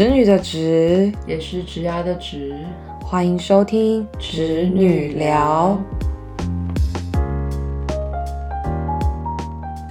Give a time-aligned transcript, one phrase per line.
[0.00, 2.56] 侄女的侄，也是直牙的直，
[3.02, 5.78] 欢迎收听侄女聊。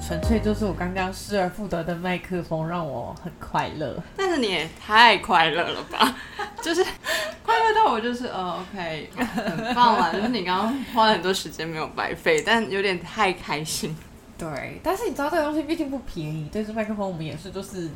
[0.01, 6.15] 纯粹就是我刚刚失而复得的麦克风让我很快乐，但是你也太快乐了吧？
[6.59, 6.83] 就是
[7.45, 10.11] 快乐到我就是呃，OK， 很棒啊！
[10.11, 13.95] 就是你刚刚花了很多时间没有白费，但有点太开心。
[14.39, 17.87] 对，但是你知道这个东西毕竟不便宜，对，这麦克风我们也是就是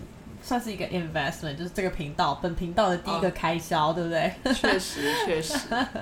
[0.45, 4.31] 算是一个 investment，就是这个频道本频道的第一个开销，对不对？
[4.53, 5.57] 确实，确实。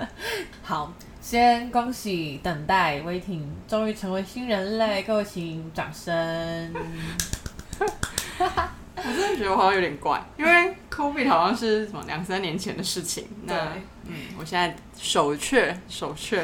[0.63, 0.91] 好，
[1.21, 6.73] 先恭喜等待 waiting 终于成为新人类， 各位请掌声。
[9.03, 13.27] 我真的觉得我好像有点怪，因为 COVID 好像是什么两三年前的事情。
[13.47, 13.55] 对，
[14.05, 16.43] 嗯，我现在手却手却。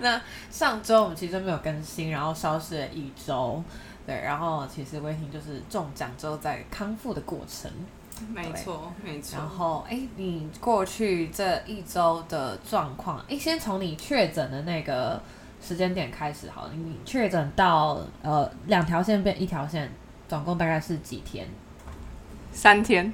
[0.00, 0.20] 那
[0.50, 3.62] 上周我们其实没有更新，然后消失了一周。
[4.10, 7.70] 对，然后其实威霆就是中奖之后在康复的过程。
[8.34, 9.38] 没错，没错。
[9.38, 15.22] 然后，哎，你过去这一周的状况，哎，先从你确诊的那个
[15.62, 16.72] 时间点开始好了。
[16.74, 19.90] 你确诊到呃两条线变一条线。
[20.28, 21.44] 总共大概是几天？
[22.52, 23.12] 三天。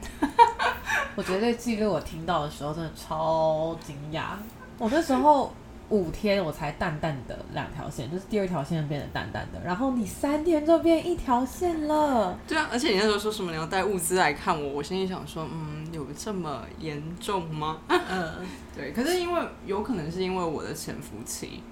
[1.17, 4.33] 我觉得这记录我听到的时候真的超惊讶。
[4.77, 5.51] 我那时候
[5.89, 12.39] 五天我才淡淡的两条线，就是第二条线变得淡淡的，然后你三天就变一条线了。
[12.47, 17.79] 对啊，而且你那时候说什么你要带物资来看我，我心里想说，嗯，有这么严重吗？
[17.89, 18.33] 嗯，
[18.77, 18.93] 对。
[18.93, 21.63] 可是因为有可能是因为我的潜伏期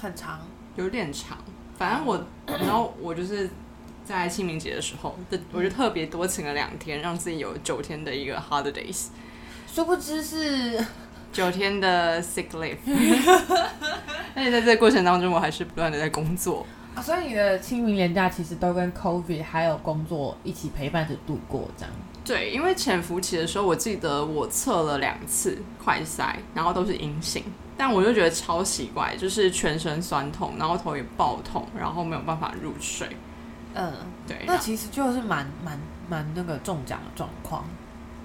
[0.00, 0.40] 很长，
[0.76, 1.38] 有点长。
[1.76, 3.48] 反正我，然后我就是。
[4.06, 5.18] 在清明节的时候，
[5.50, 9.06] 我就特别多请了两天，让自己有九天的一个 holidays。
[9.66, 10.78] 殊不知是
[11.34, 12.76] 九天的 sick leave。
[14.34, 16.64] 而且在这个过程当中，我还是不断的在工作。
[16.94, 21.92] 啊，所以你的清明年假其实都跟 COVID 还有工作一起陪伴着度过，这样。
[22.24, 27.42] 对，因为潜伏期的时候，我记得我测了两次快筛，然后都是阴性，
[27.76, 33.08] 但我就觉得超奇怪，就是全身酸痛，然后头也爆痛，然后没有办法入睡。
[33.74, 33.92] 嗯，
[34.26, 35.78] 对，那其实就是蛮蛮
[36.08, 37.64] 蛮那个中奖的状况。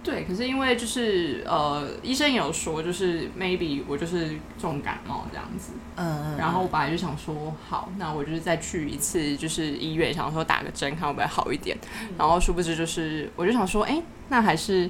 [0.02, 5.74] 对，可是因为就是呃，医生有说，就是 maybe 我就是重感冒这样子。
[5.98, 6.38] 嗯嗯。
[6.38, 11.78] 然后我本来就想说，好，那我就是再去一次，就是医院，想说打个针，看会不会好一点。
[12.18, 14.90] 然后殊不知，就是我就想说，哎，那还是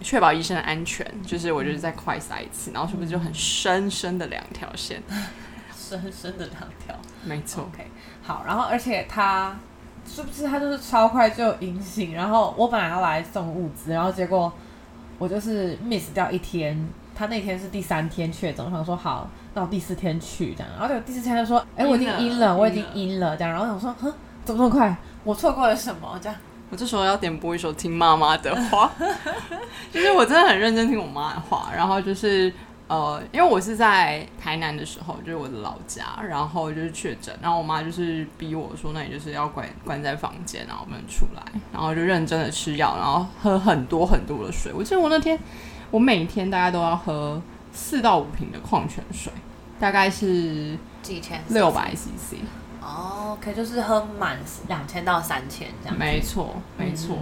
[0.00, 2.70] 确保医生的安全，就是我就是再快塞一次。
[2.72, 5.02] 然后是不是就很深深的两条线？
[5.76, 7.68] 深深的两条，没错。
[7.72, 7.86] OK。
[8.22, 9.54] 好，然后而且他
[10.06, 12.14] 是不是他就是超快就阴性？
[12.14, 14.52] 然后我本来要来送物资，然后结果
[15.18, 16.88] 我就是 miss 掉一天。
[17.14, 20.72] 他那天是第三天确诊，我想说好，那我第四天去这样。
[20.78, 23.52] 然后第四天就说，哎，我已经阴了，我已经阴了这样。
[23.52, 24.12] 然后我想说，哼，
[24.44, 24.96] 怎么这么快？
[25.22, 26.18] 我错过了什么？
[26.22, 26.38] 这样。
[26.70, 28.90] 我这时候要点播一首听妈妈的话，
[29.92, 32.52] 就是我真的很认真听我妈的话，然后就是。
[32.88, 44.72] 呃，因为我是在台南的时候，就是我的老家，然后就是确诊，然后我妈就是逼我说，那你就是要关关在房间，然后不能出来，然后就认真的吃药，然后喝很多很多的水。
[44.74, 45.38] 我记得我那天，
[45.90, 47.40] 我每天大概都要喝
[47.72, 49.32] 四到五瓶的矿泉水，
[49.80, 52.36] 大概是几千六百 CC。
[52.82, 54.36] 哦，OK，就是喝满
[54.68, 55.96] 两千到三千这样。
[55.96, 57.16] 没错，没错。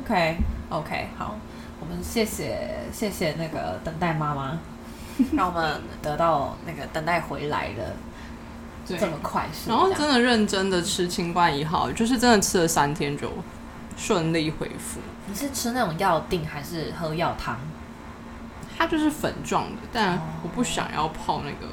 [0.00, 1.36] OK，OK，好，
[1.78, 4.58] 我们谢谢谢谢那个等待妈妈。
[5.34, 7.96] 让我们得到那个等待回来的
[8.86, 13.30] 这么快速，然后真的认真的吃清冠一号，就是真的吃了三天就
[13.96, 15.00] 顺利恢复。
[15.26, 17.56] 你是吃那种药定还是喝药汤？
[18.76, 21.72] 它就是粉状的，但我不想要泡那个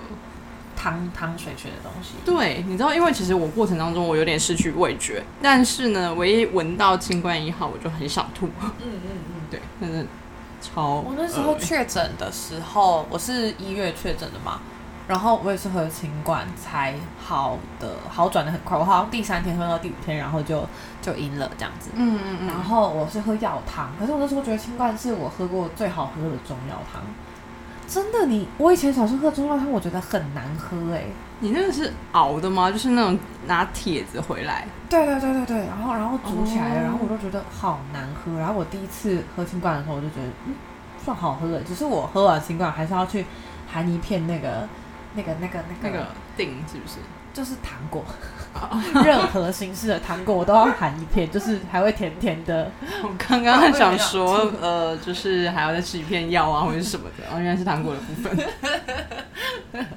[0.76, 2.14] 汤汤水水的东西。
[2.24, 8.46] 对，你知道，因为其实我过程当中我有点失去味觉，但是呢，唯一闻到清冠一号我就很想吐。
[8.62, 10.06] 嗯嗯嗯，对，但是。
[10.62, 11.04] 超！
[11.06, 14.62] 我那时候确诊的时候，我是一月确诊的嘛，
[15.08, 18.78] 然后我也是喝清冠才好的，好转的很快。
[18.78, 20.64] 我好像第三天喝到第五天，然后就
[21.02, 21.90] 就阴了这样子。
[21.96, 22.48] 嗯嗯嗯。
[22.48, 27.02] 然后我是喝药汤，可是我那时候觉得清冠是我喝过最好喝的中药汤。
[27.92, 31.04] 真的，你我以前小时候喝中药汤，我觉得很难喝哎。
[31.42, 32.72] 你那个是熬的吗？
[32.72, 34.66] 就是那种拿铁子回来？
[34.88, 38.40] 对对对对对，然后然后煮起来了，然后我都觉得好难喝。
[38.40, 40.56] 然后我第一次喝清冠的时候，我就觉得嗯，
[41.04, 41.62] 算好喝的。
[41.64, 43.26] 只是我喝完清冠，还是要去
[43.68, 44.70] 含一片那个
[45.16, 47.00] 那个那个那个那个锭，是不是？
[47.34, 48.04] 就是糖果，
[49.04, 52.70] 任何形式的糖果我都要含一片，就是还会甜甜的。
[53.04, 57.24] 我刚刚想说，呃，就是还要再吃一片药啊，或者什么的。
[57.34, 58.38] 哦，原来是糖果的部分。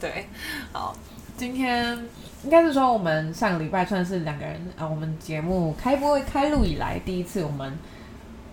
[0.00, 0.28] 对，
[0.72, 0.94] 好，
[1.36, 1.96] 今天
[2.42, 7.78] 应该是说我们上个礼拜算是两个人啊，我们节目开播开录以来第一次，我们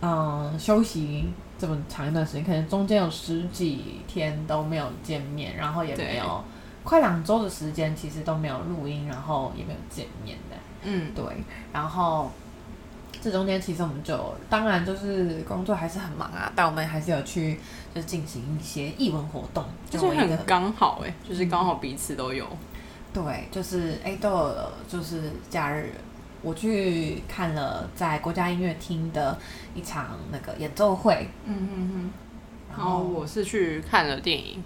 [0.02, 1.26] 嗯休息
[1.58, 6.44] 这么长一段时间，可能中间有十几天都没有见面，然后也没有
[6.84, 10.56] 快两周的时间，其实都没有录音，然后也没有见面的。
[10.84, 11.24] 嗯，对，
[11.72, 12.32] 然后
[13.22, 17.60] 这中间其实我们就当然就是工作还是很忙啊，但我们还是有去
[17.94, 22.48] 就进行一些艺文活动，就是很刚好哎，就是刚好彼此都有。
[23.14, 25.94] 对，就是哎都有，就是假日
[26.42, 29.38] 我去看了在国家音乐厅的
[29.76, 32.12] 一场那个演奏会，嗯嗯嗯，
[32.72, 34.64] 然后我是去看了电影，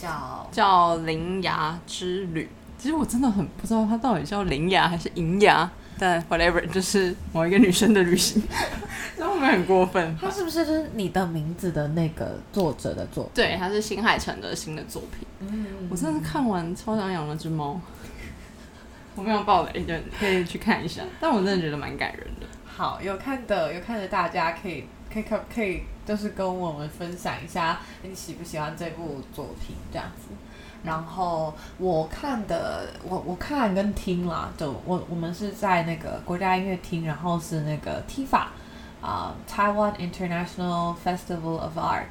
[0.00, 2.44] 叫叫《灵牙之旅》。
[2.82, 8.42] 其实我真的很不知道它到底叫灵牙还是银牙，但 whatever 就是某一个女生的旅行，
[9.18, 10.16] 然后我们很过分。
[10.18, 13.32] 它是不是就是你的名字的那个作者的作品？
[13.34, 15.28] 对，它是新海诚的新的作品。
[15.40, 17.78] 嗯，我真的是看完超想养了只猫。
[19.16, 21.02] 我没有爆雷，就可以去看一下。
[21.20, 22.46] 但我真的觉得蛮感人的。
[22.64, 30.28] 好，有看的有看的大家可以可以可可以，就是跟我们分享一下你喜不喜欢这部作品这样子。
[30.82, 38.46] 然后我看的，我我看跟听啦，就我我们是在那个国家音乐厅，然后是那个 TIFA
[39.02, 42.06] 啊，Taiwan International Festival of Art，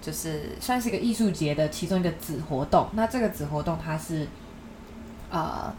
[0.00, 2.88] 就是算是一个艺术节的其中一个子活动。
[2.92, 4.28] 那这个子活动它是
[5.30, 5.74] 呃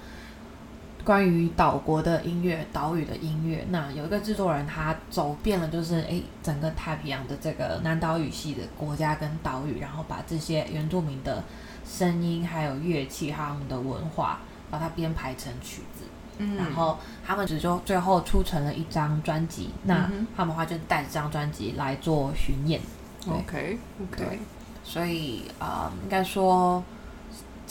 [1.03, 3.65] 关于岛国的音乐、岛屿的音乐。
[3.69, 11.43] 那有一个制作人，他走遍了就是诶整个太平洋的这个南岛语系的国家跟岛屿，然后把这些原住民的。
[11.85, 14.39] 声音还有乐器，还有他们的文化，
[14.71, 16.05] 把它编排成曲子，
[16.37, 19.69] 嗯，然后他们只就最后出成了一张专辑。
[19.83, 22.79] 那他们的话就带着这张专辑来做巡演。
[23.27, 24.39] OK OK，
[24.81, 26.81] 所以啊，应该说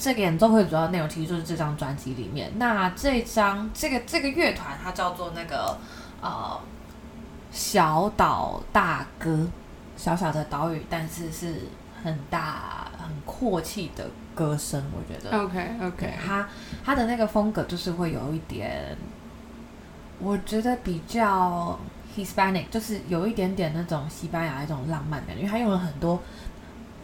[0.03, 2.51] 这个演奏会主要内容其实就是这张专辑里面。
[2.57, 5.79] 那这张这个这个乐团它叫做那个
[6.21, 6.61] 呃
[7.53, 9.47] 小岛大哥，
[9.97, 11.69] 小小的岛屿，但是是
[12.03, 12.81] 很大。
[13.03, 15.37] 很阔气的歌声，我觉得。
[15.37, 16.49] OK OK，他
[16.85, 18.97] 他的那个风格就是会有一点，
[20.21, 21.77] 我觉得比较
[22.17, 26.23] Hispanic，就是有一点点那种西班牙一种浪漫感觉，因为他用了很多，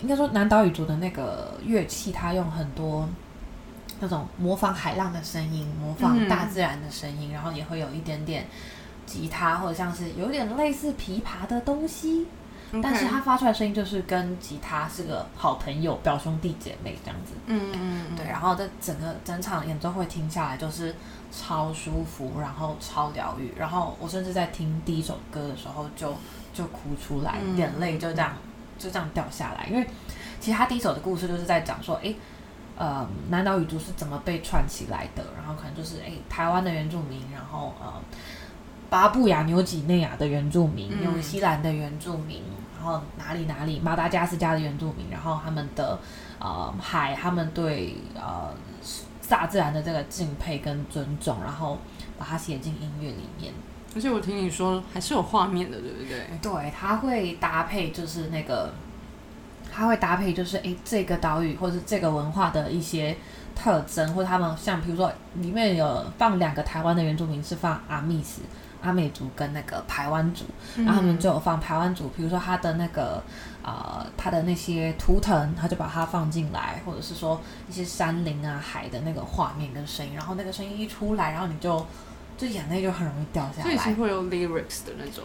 [0.01, 3.09] 应该说南岛语族的那个乐器，它用很多
[4.01, 8.47] 那种模仿海浪的声音，模仿大自然的声音，然后也会有一点点
[9.07, 12.27] 吉他或者像是有点类似琵琶的东西。
[12.83, 17.33] 但是他发出来声音就是跟吉他是个好朋友、表兄弟姐妹这样子。
[17.47, 18.17] 嗯嗯嗯。
[18.17, 20.95] 对，然后这整个整场演奏会听下来就是
[21.33, 23.55] 超舒服，然后超疗愈。
[23.57, 26.15] 然后我甚至在听第一首歌的时候就
[26.53, 28.35] 就哭出来，眼泪就这样
[28.79, 29.67] 就这样掉下来。
[29.71, 29.87] 因为
[30.41, 32.15] 其实他第一首的故事就是在讲说，哎，
[32.77, 37.93] 呃，南岛语族是怎么被串起来的，然后可能就是哎，台湾的原住民，然后呃。
[38.91, 42.43] 巴布亚纽几内亚的原住民，纽西兰的原住民，
[42.75, 45.99] 然后哪里哪里马达加斯加的原住民，然后他们的
[46.39, 48.51] 呃海，他们对呃
[49.29, 51.77] 大自然的这个敬佩跟尊重，然后
[52.19, 53.53] 把它写进音乐里面。
[53.95, 56.27] 而且我听你说还是有画面的，对不对？
[56.41, 58.73] 对，它会搭配，就是那个，
[59.73, 63.17] 它会搭配，就是诶这个岛屿或者这个文化的一些
[63.55, 68.43] 特征，或者他们像比如说里面有放两个台湾的原住民，是放阿密斯。
[68.81, 70.45] 阿美族跟那个排湾族，
[70.77, 73.21] 然后他们就有放排湾族，比如说他的那个
[73.61, 81.85] 呃，他的那些图腾，他就把它放进来，或者是说一些山林啊、海的那个画面跟声音，然后那个声音一出来，然后你就
[82.39, 83.63] 就眼泪就很容易掉下来。
[83.65, 85.25] 所以是会有 lyrics 的那种。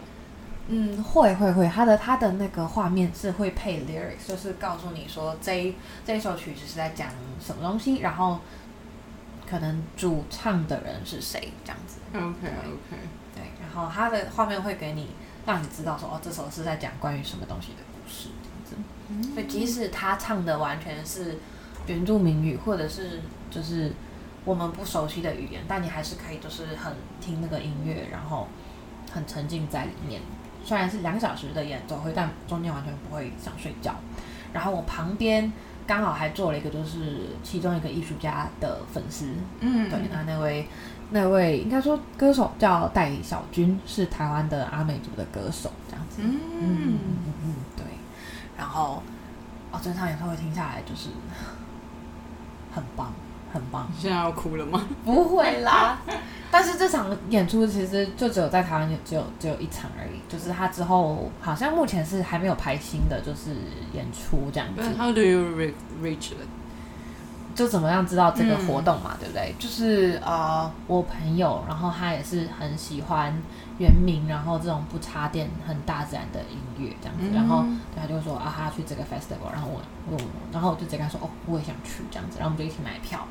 [0.68, 5.74] 嗯，会会会，他的他的那个画面是会配 lyrics，就是告诉你说这
[6.06, 7.08] 这一首曲子是在讲
[7.40, 8.40] 什么东西，然后
[9.48, 11.98] 可能主唱的人是谁这样子。
[12.12, 13.02] OK OK。
[13.34, 15.08] 对然后他的画面会给你，
[15.44, 19.34] 让你知道说哦，这首是在讲关于什么东西的故事，这样子。
[19.34, 21.38] 所以即使他唱的完全是
[21.86, 23.92] 原住民语，或者是就是
[24.44, 28.46] 我们不熟悉的语言，但你还是可以就是很听那个音乐，然后
[29.12, 30.20] 很沉浸在里面。
[30.64, 33.94] 虽然是两小时的演奏会，但中间完全不会想睡觉。
[34.52, 35.52] 然后我旁边
[35.86, 40.66] 刚好还坐了一个，就是其中一个艺术家的粉丝，嗯，对，那那位。
[41.10, 46.22] 那位应该说歌手叫戴小军，是台湾的阿美族的歌手，这样子。
[46.24, 46.98] 嗯嗯
[47.44, 47.84] 嗯对。
[48.56, 49.02] 然后
[49.70, 51.10] 哦，整场演唱会听下来就是
[52.74, 53.12] 很棒，
[53.54, 53.88] 很棒。
[53.98, 54.84] 现在要哭了吗？
[55.06, 55.98] 不会啦。
[56.50, 63.56] 但是这场演出其实就只有在台湾有只有只有一场而已，就是他之后好像目前是还没有排新的，就是
[63.92, 64.82] 演出这样子。
[64.98, 65.40] How do you
[66.02, 66.46] reach it？
[67.56, 69.54] 就怎么样知道这个活动嘛，对不对？
[69.60, 73.32] 就是呃，我朋友，然后他也是很喜欢
[73.78, 79.80] 原名，然后这种不插电、很大自然的音乐这样子，然后对他就说啊，他要去这个 festival，然后我
[80.10, 80.18] 我，
[80.52, 83.24] 然后我就直接跟他说哦，我也想去这样子，然后我们就一起买票。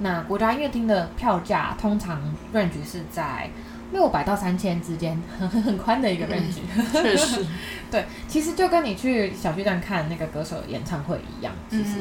[0.00, 2.20] 那国家音乐厅的票价通常
[2.52, 3.48] range 是在
[3.92, 6.58] 六百到三千之间，很很宽的一个 range，
[6.92, 7.46] 确实，
[7.90, 11.96] 对，其实就跟你去小巨蛋看那个歌手演唱会一样，其实。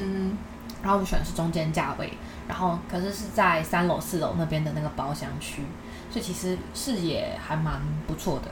[0.81, 2.13] 然后我们选的是中间价位，
[2.47, 5.61] 然后可是是在三楼、四楼那边的那个包厢区，
[6.09, 8.49] 所以其实视野还蛮不错的，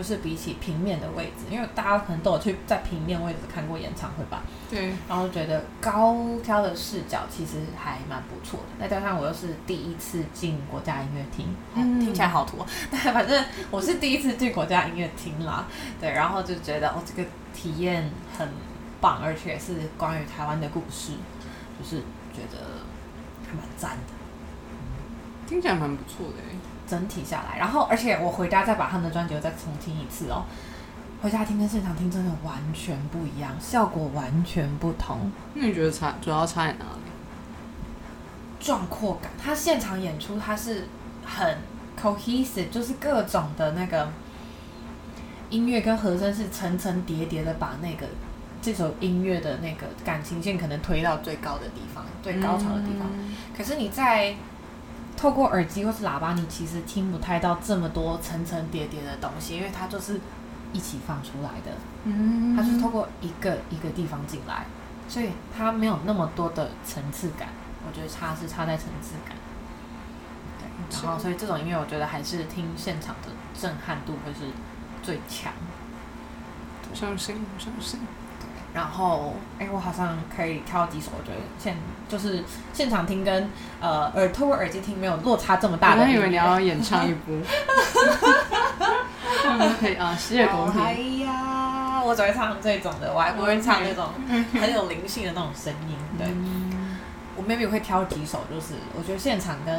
[0.00, 11.54] 就是比起平面的位置，因为大家可能都有去在平面位置看过演唱会吧，对，然后觉得高挑的视角其实还蛮不错的，再加上我又是第一次进国家音乐厅，
[12.00, 15.66] 听起来好土， 但反正我是第一次进国家音乐厅啦，
[16.00, 18.48] 对，然后就觉得哦，这个体验很
[19.02, 21.12] 棒，而且是关于台湾的故事。
[21.82, 21.96] 就是
[22.34, 22.58] 觉得
[23.48, 24.12] 还蛮赞的，
[25.50, 26.34] 听起来蛮不错的
[26.86, 30.44] 整体下来，然后而且我回家再把他们的专辑再重听一次哦，
[31.20, 35.32] 回家听跟现场听真的完全不一样，效果完全不同。
[35.54, 37.10] 那你觉得差主要差在哪里？
[38.60, 40.86] 壮阔感，他现场演出他是
[41.24, 41.58] 很
[42.00, 44.08] cohesive，就是各种的那个
[45.48, 48.06] 音乐跟和声是层层叠叠的把那个。
[48.62, 53.08] 这首音乐的那个感情线可能推到最高的地方，最高潮的地方。
[53.56, 54.34] 可是你在
[55.20, 60.18] 透过耳机或是喇叭，你其实听不太到这么多层层叠叠的东西，因为它就是
[60.72, 61.76] 一起放出来的。
[62.04, 64.64] 嗯，它是透过一个一个地方进来，
[65.08, 67.48] 所以它没有那么多的层次感。
[67.86, 69.36] 我觉得差是差在层次感。
[70.58, 74.50] 对，然后所以这种音乐，我觉得还是听现场的震撼度会是
[75.02, 75.52] 最强。
[76.94, 78.00] 相信，相信。
[78.72, 81.76] 然后，哎，我好像可以挑几首，我觉得现
[82.08, 83.50] 就是现场听跟
[83.80, 86.02] 呃耳透过耳机听没有落差这么大的。
[86.02, 87.40] 我以为你要演唱一部。
[89.78, 90.80] 可以啊，十月公平。
[90.80, 90.92] 哎
[91.24, 94.08] 呀，我只会唱这种的，我还不会唱那种
[94.60, 95.96] 很有灵性的那种声音。
[96.16, 96.26] 对，
[97.36, 99.74] 我 maybe 会挑几首，就是我觉得现场跟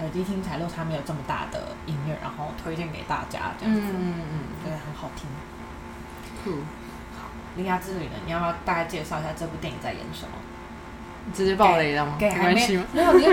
[0.00, 3.82] 耳机听起来落差没有这么大的音乐，然后推荐给大家这样子。
[3.82, 5.28] 嗯嗯嗯，对，很好听。
[6.42, 6.50] 酷。
[7.56, 8.12] 《铃芽之旅》呢？
[8.26, 10.32] 你要不要大概介绍一下这部电影在演什么？
[11.32, 12.16] 直接爆雷了吗？
[12.18, 13.26] 给还没没有，你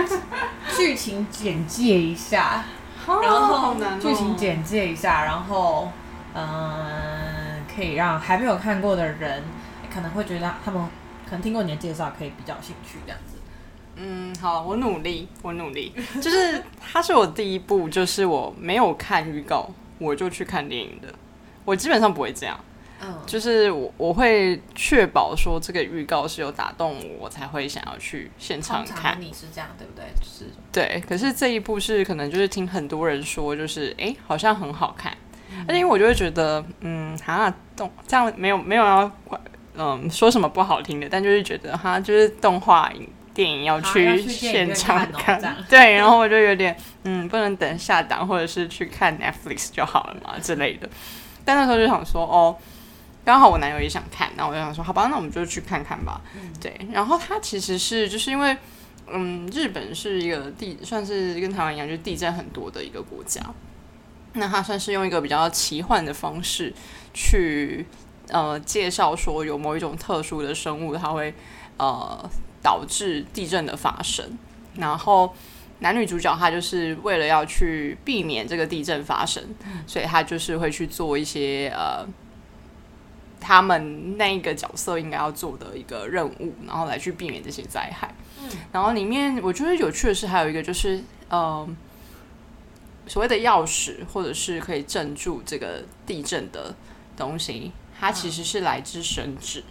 [0.78, 2.63] 剧情简介一下，
[3.06, 5.92] 然后剧情简介一下，然后
[6.34, 9.44] 嗯，可以让还没有看过的人
[9.94, 10.82] 可能会觉得他们
[11.25, 13.36] 可能听过你的介绍，可以比较兴趣这样子。
[13.98, 21.13] 嗯，好，我努力，我努力，就是它是我第一部，就是我没有看预告我就去看电影的，
[21.66, 22.58] 我基本上不会这样。
[23.25, 29.20] 就是我我会确保说这个预告是有打动我，我才会想要去现场看。
[29.20, 30.05] 你是这样对不对？
[30.22, 30.46] 是。
[30.72, 35.12] 对，可是这一部是可能就是听很多人说，就是哎，好像很好看。
[35.67, 39.12] 而且因为我就会觉得，嗯，哈动这样没有没有要
[39.75, 50.89] 嗯说什么不好听的，但就是觉得哈就是动画影电影要去现场看，对，然后我就有点嗯不能等下档或者是去看 Netflix 就好了嘛之类的。
[51.43, 52.55] 但那时候就想说哦。
[53.24, 56.20] 刚好我男友也想看，然后我就想说，好吧，那我们就去看看吧。
[56.60, 58.58] 对，然后它其实是就是因为，
[59.08, 63.40] 嗯，日本是一个地，算是跟台湾一样，就是地震很多的一个国家。
[64.34, 66.74] 那它算是用一个比较奇幻的方式
[67.13, 67.86] 去
[68.30, 71.32] 呃介绍说，有某一种特殊的生物，它会
[71.78, 72.28] 呃
[72.63, 74.25] 导致地震的发生。
[74.78, 75.32] 然后
[75.80, 79.44] 男女主角他就是为了要去避免这个地震发生，
[79.86, 82.04] 所以他就是会去做一些呃。
[83.42, 88.14] 他们那一个角色应该要做的一个任务，然后来去避免这些灾害。
[88.40, 91.76] 嗯，然后里面我觉得有趣的是，还有一个就是，嗯，
[93.08, 96.74] 所谓的钥匙或者是可以镇住这个地震的
[97.18, 99.64] 东西，它其实是来自神旨，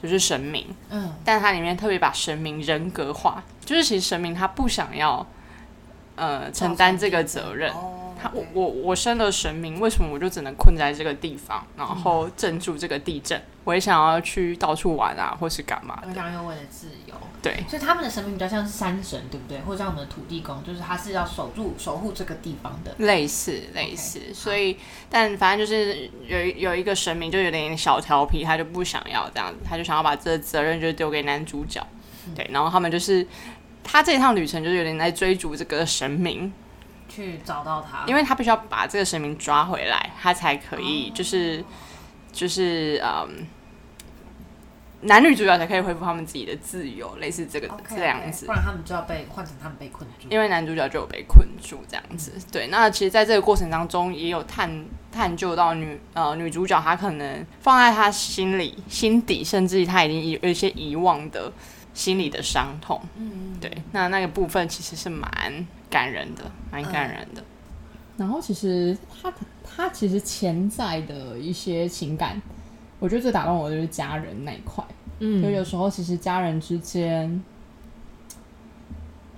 [0.00, 0.68] 就是神明。
[0.88, 5.26] 嗯，但它里面特别把神明人格化，就是其实神明他不想要，
[6.14, 7.74] 呃，承担这个责任。
[8.20, 13.40] 他我我我生了神明，为什么我就只能困在这个地方，然后镇住这个地震？
[13.64, 16.02] 我也想要去到处玩啊，或是干嘛？
[16.06, 17.14] 我想要为了自由。
[17.42, 19.58] 对，所以他们的神明比较像是山神，对不对？
[19.60, 22.94] 或者像我们的土地公，就是他是要守住、守护这个地方的。
[22.98, 24.76] 类似类似，所以
[25.08, 31.86] 但反正就是有有一个神明就有点小调皮，他就不想要这样子，他就想要把这个责任就丢给男主角。
[32.34, 33.26] 对，然后他们就是
[33.82, 36.52] 他这一趟旅程就是有点在追逐这个神明。
[37.10, 41.62] 去找到他，因为他必须要把这个神明抓回来，他才可以，就是
[42.32, 43.46] 就是嗯，
[45.02, 50.28] 男女主角才可以恢复他们自己的自由，类似这个这样子，不然他们就要被换成他们被困住。
[50.30, 52.32] 因为男主角就有被困住这样子。
[52.52, 54.70] 对，那其实在这个过程当中，也有探
[55.10, 61.50] 探究到女呃女主角她可能放在她心里心底，甚至她已经有有一些遗忘的
[61.94, 63.00] 心里的伤痛。
[63.16, 67.42] 嗯，对，那那个部分其实是蛮感人的，蛮感人的。
[68.16, 69.32] 然后其实他
[69.64, 72.40] 他其实潜在的一些情感。
[72.98, 74.84] 我觉得最打动我的就是家人那一块，
[75.20, 77.42] 嗯，就有时候其实家人之间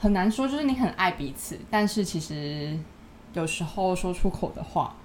[0.00, 2.76] 很难说，就是你很爱彼此，但是其实
[3.34, 4.96] 有时候说出口的话，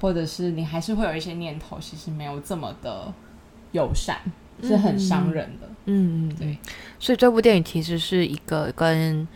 [0.00, 3.12] 或者是你还是会有一些念头，其实没有这么的
[3.72, 4.16] 友善，
[4.62, 5.67] 是很伤人的。
[5.88, 6.58] 嗯嗯，对。
[6.98, 9.26] 所以这部电影其实是一个跟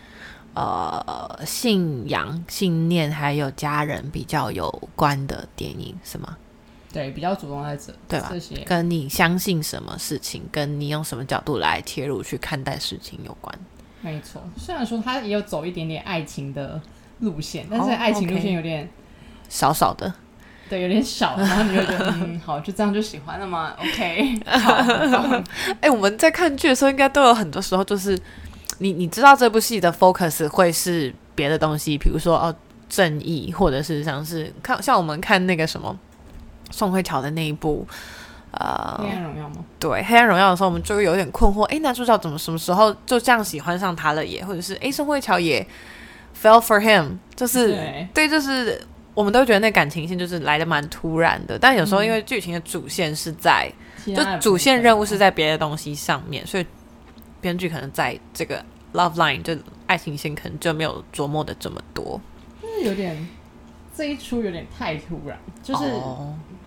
[0.54, 6.36] 呃信仰、信念还有家人比较有关的电影，是吗？
[6.92, 8.28] 对，比较主动在这，对吧？
[8.30, 13.58] 这些跟你相信什么事情，跟你用什么角度来切入去看待事情有关。
[14.02, 16.78] 没错，虽然说他也有走一点点爱情的
[17.20, 18.86] 路线，但是爱情路线有点
[19.48, 20.12] 少少的，
[20.72, 21.36] 对，有点少。
[21.38, 25.42] 然后你就觉得，嗯，好，就这样就喜欢了吗？OK， 好。
[25.82, 28.18] 哎，我们在看剧的时候，应该都有很多时候，就是
[28.78, 32.54] 你你知道这部戏的 focus 会是别的东西，比如说哦，
[32.88, 35.94] 正义，或者是像是看像我们看那个什么。
[36.70, 37.86] 宋慧乔的那一部，
[38.52, 39.56] 呃，黑暗荣耀吗？
[39.78, 44.24] 对，黑暗荣耀的时候，我们就会有点困惑，哎，男主角怎么什么时候就这样喜欢上他了？
[44.24, 45.60] 也或者是，哎，宋慧乔也
[46.42, 47.76] fell for him，就是
[48.14, 48.80] 对，就是
[49.14, 51.58] 我们都觉得那感情线就是来的蛮突然的。
[51.58, 53.70] 但有时候因为剧情的主线是在，
[54.04, 56.66] 就主线任务是在别的东西上面，所以
[57.40, 62.20] 编剧可能在这个 love line 就爱情线可能就没有琢磨的这么多，
[62.60, 63.28] 就是有点。
[63.94, 65.84] 这一出有点太突然，就是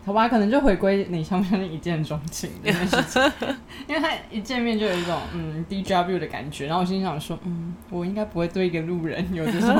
[0.05, 3.21] 好吧，可能就回归你相不相信一见钟情这件事情，
[3.89, 9.75] 因为他一见面就有一种嗯 D W 的感觉，然后我心想说，嗯，我应该不会对一个路人有这种，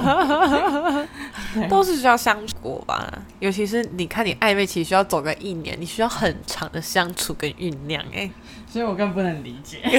[1.70, 3.08] 都是需要相处过吧，
[3.40, 8.28] 尤其是你看你暧昧期需要走个一年，你需要很长的相处跟酝酿，哎，
[8.68, 9.80] 所以我更不能理解。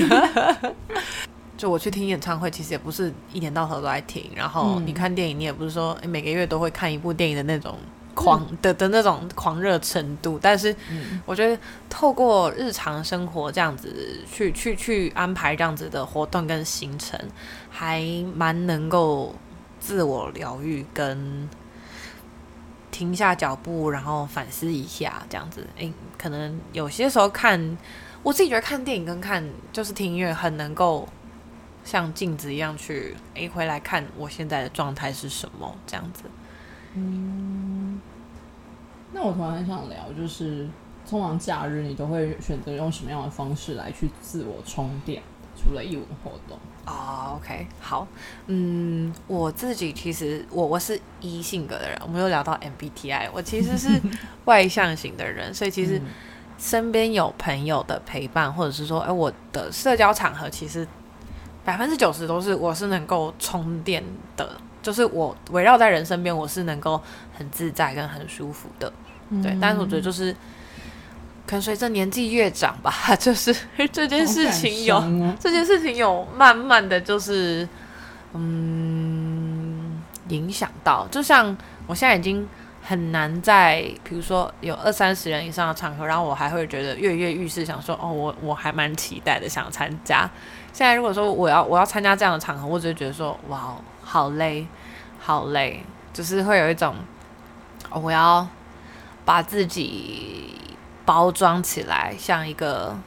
[1.56, 4.22] 就我去听演唱会，其实也不是一年到头都在听。
[4.34, 7.78] 然后你看电影，你也不是说每个月都会看一部电影的那种
[8.16, 10.36] 狂的的那种狂热程度。
[10.42, 10.74] 但是
[11.24, 11.56] 我觉得
[11.88, 17.16] 透过日常生活这样子去去去安排这样子的活动跟行程，
[17.70, 18.02] 还
[18.34, 19.32] 蛮能够
[19.78, 21.48] 自我疗愈跟
[22.90, 25.64] 停下脚步，然后反思一下这样子。
[25.76, 27.78] 诶，可能有些时候看
[28.24, 31.08] 我自己觉得看电影跟看就是听音乐很能够。
[31.84, 36.24] 像镜子一样去诶，回来看我现在的状态是什么这样子。
[36.94, 37.85] 嗯，
[39.16, 40.68] 那我突然很想聊，就是
[41.08, 45.22] 通常假日你都会选择用什么样的方式来去自我充电？
[45.56, 48.06] 除了义文活动啊，OK，好，
[48.46, 53.98] 嗯，我自己其实我我是一性格的人，我们又聊到 MBTI，我其实是
[54.44, 55.98] 外向型的人，所以其实
[56.58, 60.86] 身边有朋友的陪伴，或者是说，哎，我的社交场合其实。
[61.64, 64.00] 百分之九十都是我是能够充电
[64.36, 64.48] 的，
[64.80, 67.02] 就是我围绕在人身边，我是能够
[67.36, 68.92] 很自在跟很舒服的。
[69.42, 70.32] 对，但是我觉得就是
[71.46, 73.54] 可能随着年纪越长吧， 就是
[73.92, 75.00] 这件事情有
[75.40, 77.68] 这件事情有慢慢的就是
[78.32, 82.48] 嗯影响到，就像我现在已经
[82.82, 90.28] 很难在比如说有二三十人以上的场合，然后我还会觉得跃跃欲试，想说哦，我我还蛮期待的，想参加。
[90.72, 94.66] 现在如果说我要我要参加这样的场合，我只会觉得说哇，好累，
[95.18, 96.94] 好累，就是会有一种
[97.90, 98.46] 我要
[99.26, 100.54] 把自己
[101.04, 102.98] 包装起来，像一个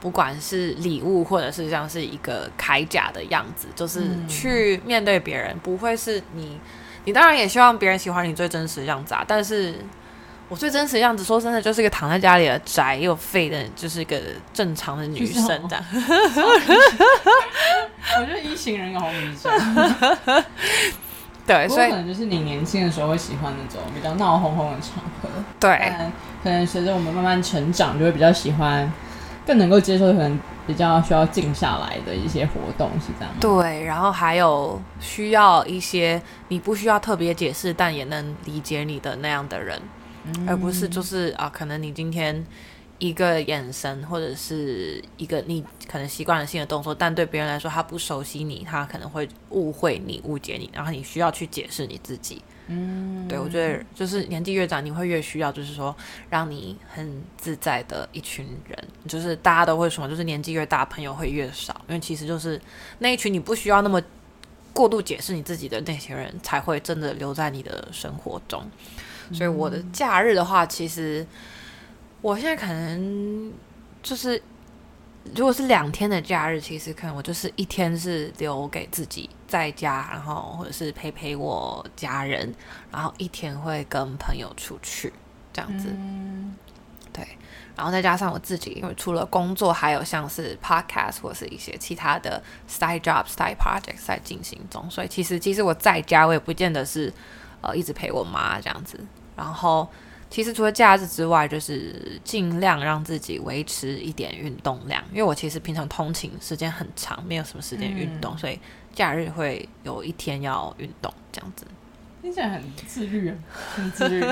[0.00, 6.58] 不管是礼物或者是像是一个铠甲的样子，就是去面对别人，不会是你，
[7.04, 9.74] 你当然也希望别人喜欢你最真实的样子啊，但是。
[10.48, 14.20] 我最真实的样子，说真的，就是一个躺在家里的宅又废的，就是一个
[14.52, 15.80] 正常的女生的。
[18.18, 19.48] 我觉得一行人好女生。
[21.46, 25.28] 对，所以可能就是你年轻的时候会喜欢那种比较闹哄哄的场合。
[25.58, 25.92] 对，
[26.42, 28.90] 可能随着我们慢慢成长，就会比较喜欢
[29.46, 33.34] 更能够接受可能比较需要静下来的一些活动，是这样。
[33.40, 39.80] 对，然后还有需要一些你不需要特别解释，但也能理解你的那样的人。
[40.46, 42.44] 而不是就是啊，可能你今天
[43.00, 52.40] 一个眼神或者是一个你可能习惯了性的动作，但对别人来说他不熟悉你，他可能会误会你、误解你，然后你需要去解释你自己。
[52.72, 55.96] 嗯，对我觉得就是年纪越长，你会越需要，就是说
[56.28, 62.60] 让你很自在的一群人，就是大家都会说，就是年纪越大，朋友会越少，因为其实就是
[63.00, 64.00] 那一群你不需要那么
[64.72, 68.62] 过度解释你自己的那些人，才会真的留在你的生活中。
[69.32, 71.26] 所以我的假日的话，其实
[72.20, 73.52] 我现在可能
[74.02, 74.42] 就是
[75.34, 79.28] 如果是两天的假日，其实可能我就是一天是留给自己。
[79.50, 82.54] 在家，然后或者是陪陪我家人，
[82.88, 85.12] 然后一天会跟朋友出去
[85.52, 85.88] 这样子，
[87.12, 87.26] 对，
[87.74, 97.12] 然后再加上我自己，因为除了工作，还有像是 podcast 或是一些其他的 side job、side projects 在进行中，所以其实其实我在家，我也不见得是
[97.60, 99.04] 呃一直陪我妈这样子，
[99.34, 99.88] 然后。
[100.30, 108.56] 其实除了假日之外，就是尽量让自己维持一点运动量，因为我其实平常通勤时间很长，没有什么时间运动，所以
[108.94, 111.66] 假日会有一天要运动这样子。
[112.22, 113.34] 听起来很自律啊，
[113.74, 114.24] 很自律。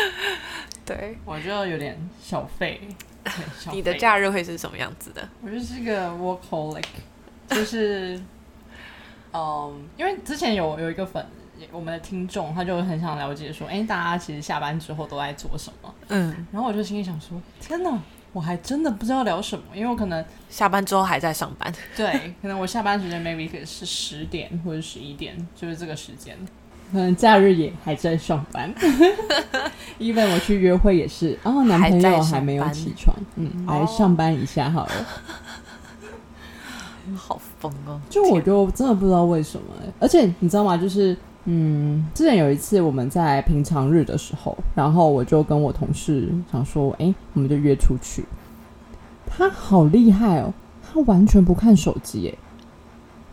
[0.84, 2.80] 对，我就有点小废。
[3.70, 5.26] 你的假日会是什么样子的？
[5.40, 6.84] 我就是一个 workaholic，
[7.48, 8.20] 就是，
[9.32, 11.24] 嗯，因为之前有有一个粉。
[11.70, 15.94] 我们的听众他就很想了解说，哎，大家其实下班之后都在做什么？
[16.08, 17.98] 嗯，然后我就心里想说，天哪，
[18.32, 21.72] 我还真的不知道聊什么，因为我可能下班之后还在上班。
[21.96, 26.36] 对，可能我下班时间 maybe 是十点或者十一点，就是这个时间。
[26.90, 28.70] 可能假日也还在上班。
[29.98, 34.92] even 我去约会也是，哦，男朋友还没有起床，嗯，来上班一下好了。
[37.16, 38.00] 好疯哦！
[38.08, 39.66] 就我就真的不知道为什么，
[39.98, 40.76] 而且你知道吗？
[40.76, 41.16] 就是。
[41.44, 48.24] 嗯，之前有一次我们在平常日的时候，然后我就跟我同事想说，哎，我们就约出去。
[49.26, 52.38] 他好厉害哦，他完全不看手机哎。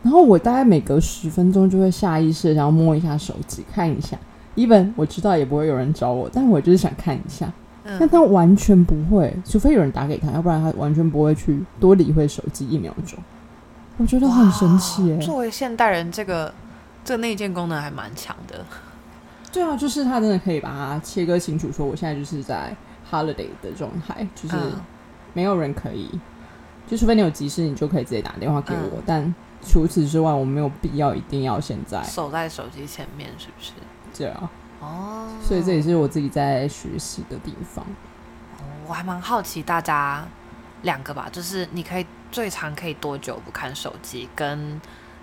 [0.02, 4.18] 然后我大概每隔十分钟就会下意识想要摸一下手机看一下
[4.56, 7.52] ，even 我知道也不会有人找我，但我就是想看一下。
[7.98, 13.18] 但他完全不会，除非有人打给他，要不然他完全不会去多理会手机一秒钟。
[13.98, 15.16] 我觉得很神奇哎。
[15.18, 16.52] 作为现代人，这个。
[17.10, 18.64] 这内建功能还蛮强的，
[19.50, 22.72] 对啊，就是它真的可以把它切割清楚，说我现在就是在
[23.10, 24.56] holiday 的状态，就是
[25.32, 26.08] 没有人可以，
[26.86, 29.02] 就除非你有急事，你就可以直接打电话给我。
[29.04, 33.72] 但除此之外，我没有必要一定要现在守在手机前面，是不是？
[34.16, 37.84] 对啊，哦，所以这也是我自己在学习的地方。
[38.58, 40.24] 哦，我还蛮好奇大家
[40.82, 44.28] 两个吧，就是你可以最长可以多久不看手机？
[44.36, 44.80] 跟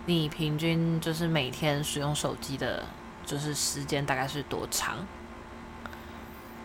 [0.07, 2.81] 你平均就是每天使用手机的，
[3.25, 4.95] 就是时间大概是多长？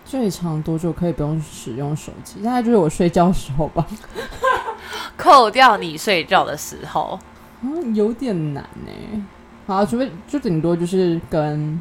[0.05, 2.40] 最长多久可以不用使用手机？
[2.42, 3.85] 大概就是我睡觉的时候吧。
[5.18, 7.18] 扣掉你睡觉的时候，
[7.62, 9.26] 嗯，有点难呢。
[9.66, 11.81] 好，除非就顶多就是跟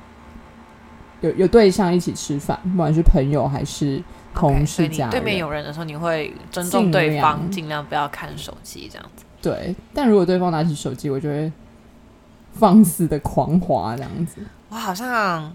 [1.22, 4.02] 有有对象一起吃饭，不管是朋友还是
[4.34, 9.26] 同事家对面有人的时候，你会尊重对方，尽量不要看手机这样子。
[9.42, 11.52] 对，但如果对方拿起手机，我就会
[12.54, 14.38] 放肆的狂滑这样子。
[14.70, 15.52] 我好像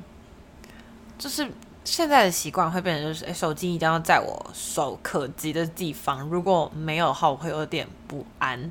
[1.16, 1.48] 就是
[1.84, 8.68] 现在的习惯会变成，就是哎，手机一定要在我手可及的地方，如果没有的话，我会有点不安。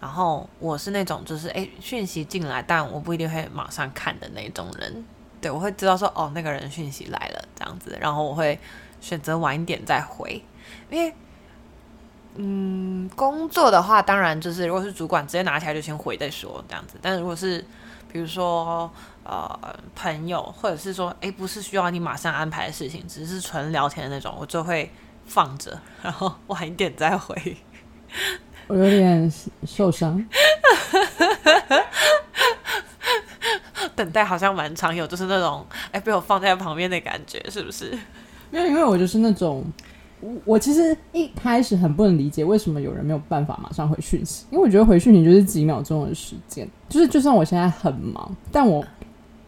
[0.00, 5.04] 然后我是那种就是哎，讯息进来，但我不一定会马上看的那种人。
[5.40, 8.58] 对我会知道说哦，那个人讯息来了这样子，然后我会
[9.00, 10.42] 选择晚一点再回，
[10.90, 11.14] 因为。
[12.38, 16.98] 嗯，工作的话，当然就是如果是主管直接拿起来就先回再说这样子。
[17.00, 17.64] 但如果是
[18.12, 18.90] 比如说
[19.24, 19.58] 呃
[19.94, 24.90] 朋友，或者是说哎不是需要你马上安排的事情，只是纯聊天的那种，我就会
[25.26, 27.56] 放着，然后晚一点再回。
[28.66, 29.32] 我有点
[29.66, 30.22] 受伤。
[33.94, 37.98] 等待好像蛮常有，就是那种哎被我放在旁边的感觉，是不是？
[38.50, 39.64] 因为因为我就是那种。
[40.44, 48.84] 我其实一开始很不能理解为什么有人没有办法马上回讯息，因为我觉得回讯息就是几秒钟的时间，就是就算我现在很忙，但我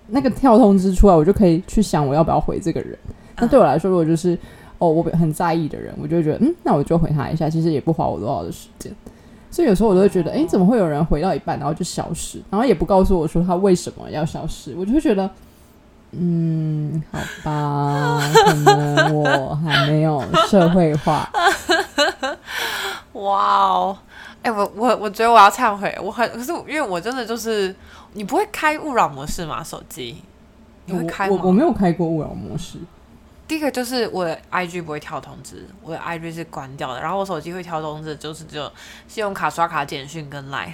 [0.07, 2.97] 那个跳通知出来，我就可以去想我要不要回这个人。
[3.39, 4.39] 那对我来说，如果就是
[4.79, 8.93] 哦我很在意的人，我就觉得嗯，那我就回他一下，其实也不花我多少的时间。
[9.51, 15.29] 所以有时候我都会觉得，哎，怎么会有人回到一半然后就消失，然后也不告诉我说他为什么要消失，我就会觉得。
[16.13, 21.29] 嗯，好吧，可能我还没有社会化。
[23.13, 23.99] 哇哦，
[24.43, 27.75] 哎，我我我觉得我要忏悔，我很可是因为我真的就是，
[28.15, 29.63] 你不会开勿扰模式吗？
[29.63, 30.23] 手机
[30.87, 31.39] 你会开吗？
[31.43, 32.79] 我我没有开过勿扰模式。
[33.49, 38.71] 第一个就是我的 IG 不会跳通知，我的 IG 是关掉的，然后我手机会跳通知，就是只有
[39.09, 40.73] 信用卡刷卡简讯跟 Line，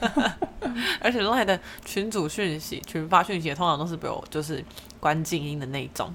[1.00, 4.62] 而且 Line 的群组讯息、群发讯息通常都是被我就是
[4.98, 6.12] 关静音的那一种。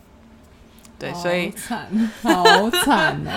[0.99, 1.89] 对，所以惨，
[2.21, 3.31] 好惨哦！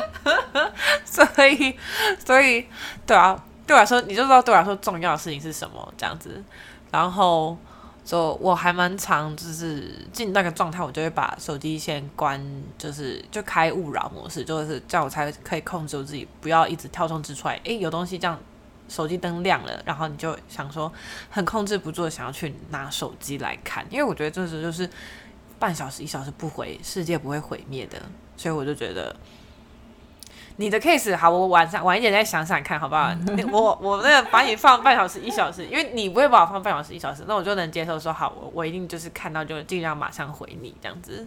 [1.06, 1.74] 所以，
[2.22, 2.66] 所以，
[3.06, 6.44] 对啊，对我来说，你就知道对我来说重要的事情是什么这样子。
[6.90, 7.56] 然后，
[8.04, 12.40] 就我还蛮常就是进那个状态，我就会把手机先关，
[12.76, 17.60] 就是就开勿扰模式，就是这样我才可以控制我自己，不要一直跳通知出来。
[17.64, 18.38] 诶，有东西这样，
[18.88, 20.92] 手机灯亮了，然后你就想说
[21.30, 24.88] 很控制不住想要去拿手机来看，因为我觉得这时就是。
[25.56, 27.96] 半小时一小时不回，世界不会毁灭的，
[28.36, 29.14] 所以我就觉得
[30.56, 33.12] 你的 case 好，我晚上晚一点再想想看，好不好？
[33.50, 37.98] 我我那个把你放半小时一小时，因为你不会把我放半小时一小时，那我就能接受。
[37.98, 41.26] 说好，我我一定就是看到就尽量马上回你这样子，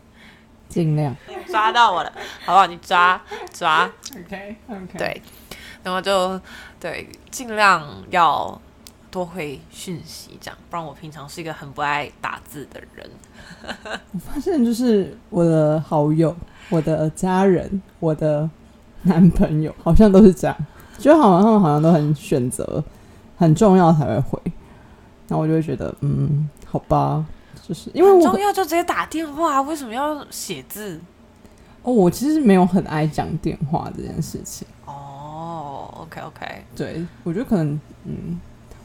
[0.70, 1.16] 尽量
[1.48, 2.12] 抓到我了，
[2.46, 2.66] 好不好？
[2.68, 5.22] 你抓抓，OK OK，对，
[5.84, 6.40] 然后就
[6.80, 8.60] 对，尽量要。
[9.10, 13.10] 多回讯息，这样不然我平常是一个很不爱打字的人。
[14.12, 16.36] 我发现就是我的好友、
[16.70, 18.48] 我的家人、我的
[19.04, 20.58] 男朋友，好像都是这样，
[20.98, 22.84] 就好像他们好像都很选择
[23.38, 24.40] 很重要才会回。
[25.28, 27.26] 那我就会觉得，嗯，好吧，
[27.68, 31.00] 就是因为我重要就直接打电话，为什么要写字？
[31.84, 34.68] 哦，我其实没有很爱讲电话这件事情。
[34.86, 38.40] 哦，OK OK，对我觉得可能，嗯。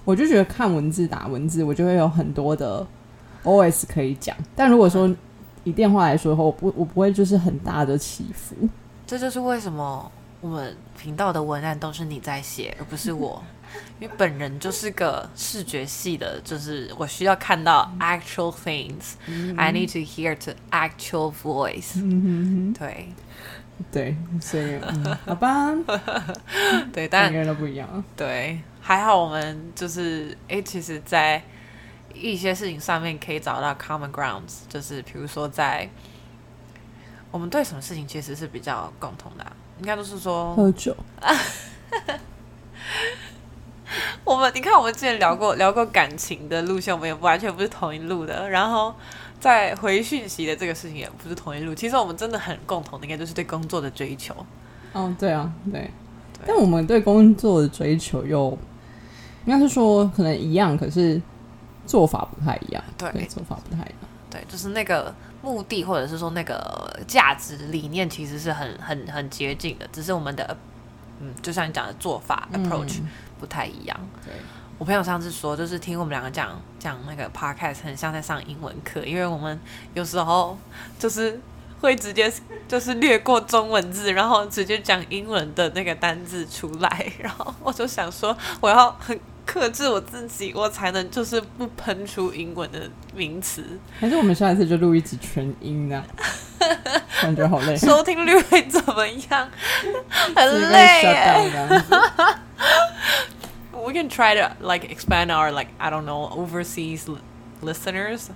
[0.04, 2.84] 我就觉得看文字打文字，我就会有很多的
[3.44, 4.36] OS 可以讲。
[4.56, 5.08] 但如果说
[5.62, 8.56] 以电话来说的话，我不我不会就是很大的起伏。
[9.12, 13.44] 这就是为什么我们频道的文案都是你在写，而不是我，
[14.00, 22.00] 因为本人就是个视觉系的，就是我需要看到 actual things，I need to hear to actual voice。
[22.72, 23.08] 对
[23.92, 24.80] 对，所以
[25.26, 25.74] 好吧，
[26.90, 28.02] 对，但每个人都不一样。
[28.16, 28.58] 对。
[28.80, 31.42] 还好我们就是哎，其实，在
[32.14, 35.86] 一些事情上面可以找到 common grounds，就是比如说在
[37.32, 39.44] 我们对什么事情其实是比较共同的，
[39.80, 40.94] 应该都是说喝酒。
[44.24, 48.48] 我们你看，我们之前聊过聊过感情的路线，我们也完全不是同一路的。
[48.48, 48.94] 然后
[49.40, 51.74] 在回讯息的这个事情也不是同一路。
[51.74, 54.34] 其实我们真的很共同的，应该就是对工作的追求。
[54.92, 55.90] 哦，对啊，对。
[56.46, 58.56] 但我们对工作的追求又。
[59.44, 61.20] 应该是说可能一样，可是
[61.84, 62.80] 做法不太一样。
[62.96, 63.98] 对，做法不太一样。
[64.30, 70.56] 对，就是那个目的或者是说那个价值理念其实是很很很接近的，只是我们的
[71.20, 73.00] 嗯，就像你讲的做法 approach
[73.40, 74.00] 不太一样。
[74.24, 74.32] 对，
[74.78, 79.58] 我朋友上次说，就是听我们两个讲讲那个 podcast 很像在上英文课，因为我们
[79.94, 80.56] 有时候
[80.98, 81.40] 就是
[81.80, 82.32] 会直接
[82.68, 89.18] 就是略过中文字，然后直接讲英文的那个单字出来， 然后我就想说我要很。
[89.44, 93.64] 克制我自己，我才能就是不喷出英文的名词。
[93.98, 96.02] 还是我们下一次就录一集全英的，
[97.20, 97.76] 感觉好累。
[97.76, 99.48] 收听率会怎么样？
[100.34, 101.50] 很累耶。
[103.72, 107.06] We can try to like expand our like I don't know overseas
[107.60, 108.28] listeners。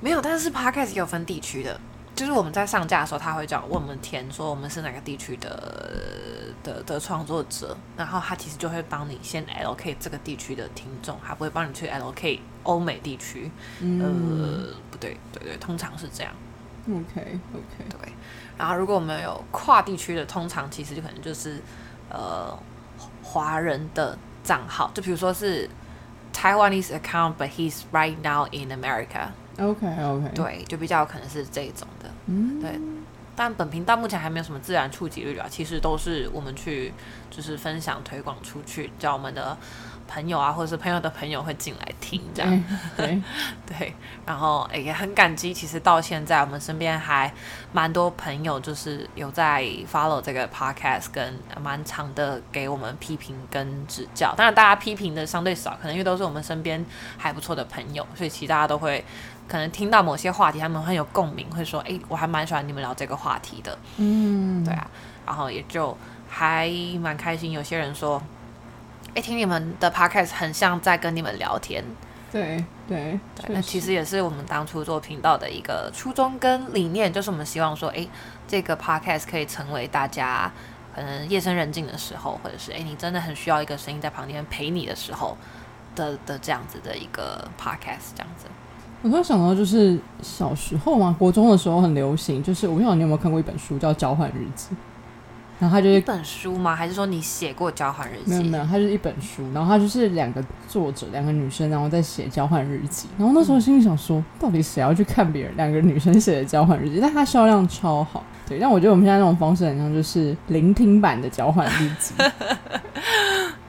[0.00, 1.80] 没有，但是 podcast 有分地区的。
[2.16, 13.50] 就是我们在上架的时候，他会叫问我们填说我们是哪个地区的的的创作者，然后他其实就会帮你先 LK 这个地区的听众，他不会帮你去 LK 欧美地区。
[13.80, 14.08] 呃，
[14.90, 16.32] 不对，对对，通常是这样。
[16.88, 18.12] OK OK，对。
[18.56, 21.60] 然后如果我们有跨地区的，通常其实就可能就是
[22.08, 22.58] 呃
[23.22, 25.68] 华人的账号，就比如说是
[26.32, 29.28] Taiwanese account，but he's right now in America。
[29.58, 32.78] OK OK，对，就比较可能是这种的，嗯，对。
[33.34, 36.92] 但本频道目前还没有什么自然触及率啊，其实都是我们去
[37.30, 39.56] 就是分享推广出去，叫我们的。
[40.08, 42.64] 朋友啊，或者是朋友的朋友会进来听这样，
[42.96, 43.20] 对
[43.66, 43.92] 对，
[44.24, 45.52] 然后也很感激。
[45.52, 47.34] 其实到现在，我们身边还
[47.72, 54.32] 蛮多朋友，就是有在 follow 这个 podcast，跟蛮长的给我们批评跟指教。
[54.36, 56.86] 当然，大家批评的相对少，可能因为都是我们身边
[57.18, 59.04] 还不错的朋友，所以其实大家都会
[59.48, 64.86] 可能听到某些话题，他们很有共鸣，会说：“哎，我还蛮喜欢你们聊这个话题的。”嗯，对啊，
[65.26, 65.96] 然后也就
[66.28, 67.52] 还蛮开心。
[67.52, 68.22] 有些人说。
[69.14, 71.82] 哎，听你们的 podcast 很像在跟你们聊天，
[72.30, 78.06] 对对对，那其实也是我们当初做频道的一个初衷跟理念，就是我们希望说，哎，
[78.46, 80.52] 这个 podcast 可以成为大家
[80.94, 85.34] 可能夜深人静的时候，或者是哎你真的很需要一个声音在旁边陪你的时候
[85.94, 88.44] 的的这样子的一个 podcast，这样子。
[89.02, 94.74] 我突然想到，就是小时候嘛，国中的时候很流行，就是我不晓得你有没有看过一本书叫《交换日记》，
[95.60, 96.74] 然后它就是一本书吗？
[96.74, 98.30] 还是说你写过交换日记？
[98.30, 103.06] 没有没有，它就是一本书，然后它就是两个作者，两个女生，然后在写交换日记。
[103.16, 106.98] 然后那时候心里想说，到底谁要去看别人两个女生写的交换日记？
[107.00, 108.58] 但它销量超好，对。
[108.58, 112.14] 但我觉得我们现在那种方式很像就是聆听版的交换日记。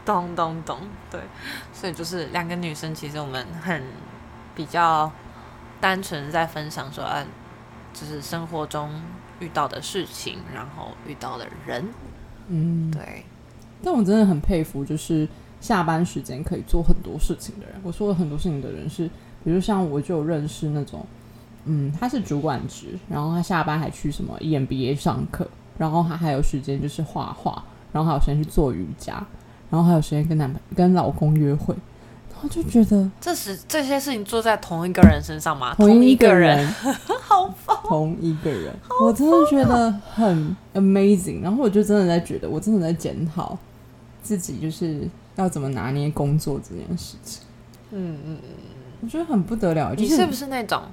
[0.03, 0.77] 咚咚咚，
[1.11, 1.19] 对。
[1.73, 3.81] 所以就是两个女生，其实我们很
[4.57, 5.09] 比较
[5.79, 7.27] 单纯在分享说，嗯，
[7.93, 8.89] 就是生活中
[9.39, 11.85] 遇到的事情，然后遇到的人，
[12.47, 13.23] 嗯，对。
[13.83, 15.29] 但我真的很佩服，就是
[15.61, 17.75] 下班时间可以做很多事情的人。
[17.83, 19.07] 我说了很多事情的人是，
[19.43, 21.05] 比如像我就有认识那种，
[21.65, 29.23] 嗯，他是主管职，然后他下班还去什么 EMBA 上课，然后他还有时间就是画画，然后还有时间去做瑜伽。
[29.69, 31.75] 然后还有时间跟男朋跟老公约会，
[32.39, 35.73] 然后就觉得这是这些事情做在同一个人身上吗？
[35.75, 36.71] 同一个人，
[37.19, 38.71] 好疯同一个人，
[39.01, 41.41] 我真的觉得很 amazing。
[41.41, 43.57] 然后我就真的在觉得，我真的在检讨
[44.21, 47.41] 自己，就是要怎么拿捏工作这件事情。
[47.89, 48.49] 嗯嗯嗯，
[49.01, 49.95] 我觉得很不得了。
[49.97, 50.83] 你是不是那种？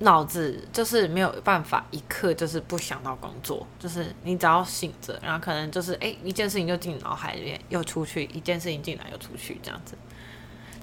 [0.00, 9.94] 脑子就是没有办法一刻就是不想到工作，就是你只要醒着，然后可能就是哎一件事情就进脑海里面，又出去一件事情进来又出去这样子，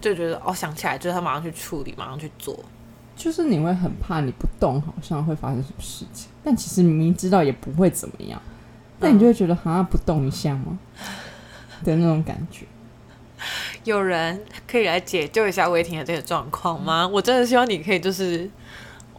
[0.02, 2.58] 就觉得哦想起来就是他马上去处理，马上去做，
[3.16, 8.42] 就是你会很怕你不动好像会发生什么事情，但其实明明知道也不会怎么样，
[9.00, 10.78] 但你就会觉得好像不动一下吗
[11.86, 12.66] 的那种感觉。
[13.84, 17.08] 有人可以来解救一下魏婷的这个状况吗？
[17.08, 18.50] 我真的希望你可以就是。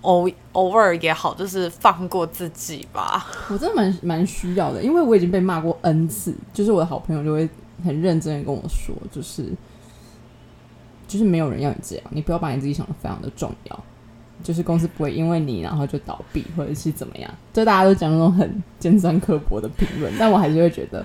[0.02, 3.24] 偶偶尔也好，就是放过自己吧。
[3.48, 7.48] 我真的蛮蛮需要的，因为我已经被骂过 n 次，就是我的好朋友就会
[7.84, 9.52] 很认真的跟我说，就是
[11.12, 13.84] 就是没有人要你这样，你不要把你自己想的非常的重要，
[14.42, 21.04] 就是公司不会因为你然后就倒闭或者是怎么样，就大家都讲那种很尖酸刻薄的评论，但我还是会觉得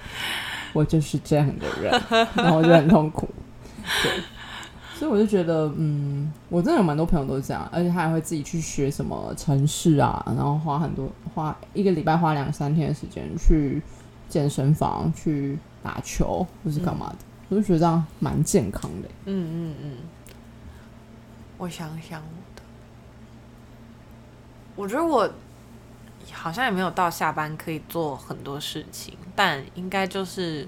[0.71, 1.91] 我就是这样的人，
[2.35, 3.27] 然后我就很痛苦，
[4.01, 4.11] 对。
[4.97, 13.79] 所以我就觉得，嗯，我真的有蛮多朋友都是这样，而且他还会自己去学什么城市啊，然后花很多花一个礼拜花两三天的时间去
[14.27, 17.17] 健身房去打球或是干嘛的，
[17.49, 19.07] 我就觉得这样蛮健康的。
[19.25, 19.97] 嗯嗯嗯。
[21.57, 22.62] 我想想我的，
[24.75, 25.31] 我觉得我
[26.31, 30.67] 好像也没有到下班可以做很多事情，但应该就是。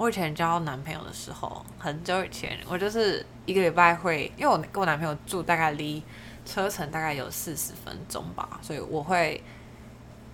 [0.00, 6.00] 我以前交男朋友的时候，很久以前，我就是一个礼拜会，因为我跟我男朋友住大概离
[6.46, 9.42] 车程大概有四十分钟吧，所以我会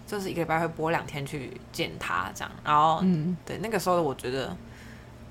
[0.07, 2.53] 就是一个礼拜会播两天去见他这样。
[2.63, 4.55] 然后，嗯对那个时候我觉得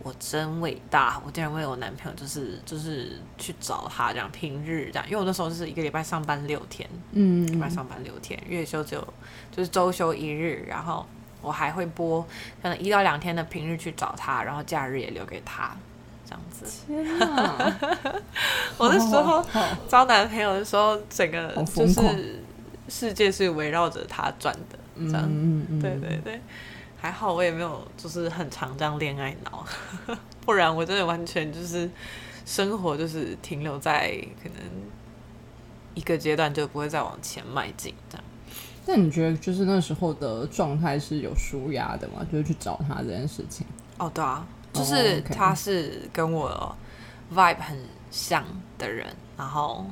[0.04, 9.14] 我真伟大，我竟然为我男朋友就是就是去找他这样平日这样，因为我那时候就是一个礼拜上班六天，嗯，礼拜上班六天，月休只有
[9.52, 11.06] 就是周休一日，然后。
[11.46, 12.22] 我还会播
[12.62, 15.76] 可能一到两天的平日去找他，然后假日也留给他，
[16.26, 16.66] 这样子。
[16.88, 17.76] 天 哪！
[18.78, 19.46] 我那时候
[19.90, 22.42] 招男朋友的时候，整个就是
[22.88, 24.80] 世界是围绕着他转的，
[25.12, 25.30] 这样。
[25.82, 26.40] 对对对，
[27.04, 29.66] 还好我也没有就是很常这样恋爱脑，
[30.46, 31.90] 不然我真的完全就是
[32.46, 34.10] 生活就是停留在
[34.42, 34.58] 可能
[35.96, 38.24] 一个阶段就不会再往前迈进这样。
[38.86, 42.26] 那你觉得就是那时候的状态是有舒压的吗？
[42.32, 43.68] 就是去找他这件事情。
[43.98, 46.74] 哦，对啊，就是他是跟我
[47.36, 47.78] vibe 很
[48.12, 48.46] 像
[48.78, 49.86] 的人，然后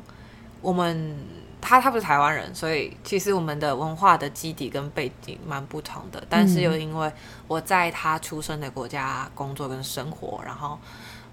[0.62, 1.14] 我们
[1.62, 6.22] 他他不是台湾人，所以其实我们的文化的基底跟背景蛮不同的。
[6.28, 7.12] 但是又因为
[7.48, 10.78] 我在他出生的国家工作跟生活，然后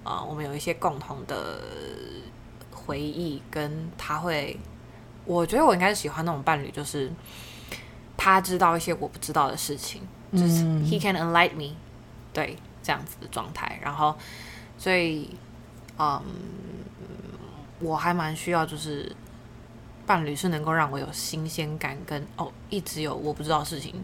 [0.05, 1.61] 呃，我们有一些共同的
[2.71, 4.57] 回忆，跟他会，
[5.25, 7.11] 我觉得我应该是喜欢那种伴侣，就是。
[8.21, 11.73] 他知道一些我不知道的事情，就是 he can enlighten me，
[12.33, 13.79] 对这样子的状态。
[13.81, 14.13] 然后，
[14.77, 15.31] 所以，
[16.01, 16.21] 嗯，
[17.79, 19.15] 我还蛮需要，就是
[20.09, 23.95] 伴侣是能够让我有新鲜感，跟哦一直有我不知道的事情，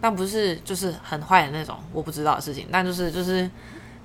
[0.00, 3.48] 但不是就是很坏的那种我不知道的事情，但就是就是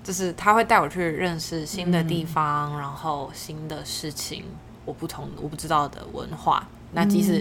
[0.04, 4.44] 就是他会带我去认识新的地方，然后新的事情，
[4.86, 6.68] 我不同我不知道的文化。
[6.92, 7.40] 那即使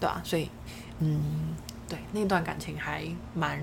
[0.00, 0.50] 对啊，所以。
[0.98, 1.54] 嗯，
[1.86, 3.60] 对，那段感情还蛮